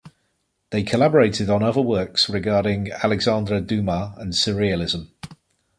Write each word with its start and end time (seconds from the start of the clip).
They 0.71 0.81
collaborated 0.81 1.47
on 1.51 1.61
other 1.61 1.79
works 1.83 2.27
regarding 2.27 2.91
Alexandre 2.91 3.61
Dumas 3.61 4.17
and 4.17 4.33
surrealism. 4.33 5.09